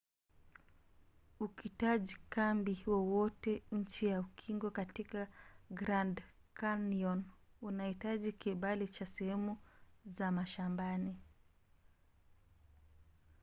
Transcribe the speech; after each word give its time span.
ukitaji 1.45 2.15
kambi 2.29 2.83
wowote 2.87 3.63
chini 3.87 4.11
ya 4.11 4.19
ukingo 4.19 4.71
katika 4.71 5.27
grand 5.71 6.23
canyon 6.53 7.23
unahitaji 7.61 8.31
kibali 8.31 8.87
cha 8.87 9.05
sehemu 9.05 9.57
za 10.05 10.31
mashambani 10.31 11.15